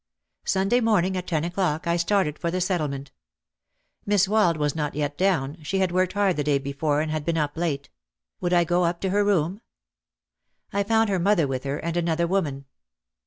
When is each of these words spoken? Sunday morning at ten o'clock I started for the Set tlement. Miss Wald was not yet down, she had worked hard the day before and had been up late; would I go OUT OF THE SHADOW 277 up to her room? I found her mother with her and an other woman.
Sunday 0.45 0.79
morning 0.79 1.15
at 1.15 1.27
ten 1.27 1.43
o'clock 1.43 1.85
I 1.85 1.95
started 1.95 2.39
for 2.39 2.49
the 2.49 2.59
Set 2.59 2.81
tlement. 2.81 3.09
Miss 4.03 4.27
Wald 4.27 4.57
was 4.57 4.75
not 4.75 4.95
yet 4.95 5.15
down, 5.15 5.59
she 5.61 5.77
had 5.77 5.91
worked 5.91 6.13
hard 6.13 6.37
the 6.37 6.43
day 6.43 6.57
before 6.57 7.01
and 7.01 7.11
had 7.11 7.23
been 7.23 7.37
up 7.37 7.55
late; 7.55 7.91
would 8.39 8.51
I 8.51 8.63
go 8.63 8.83
OUT 8.85 8.95
OF 8.95 9.01
THE 9.01 9.09
SHADOW 9.09 9.23
277 9.25 9.59
up 9.59 9.59
to 9.59 10.39
her 10.39 10.73
room? 10.73 10.81
I 10.83 10.87
found 10.89 11.09
her 11.11 11.19
mother 11.19 11.47
with 11.47 11.65
her 11.65 11.77
and 11.77 11.95
an 11.95 12.09
other 12.09 12.25
woman. 12.25 12.65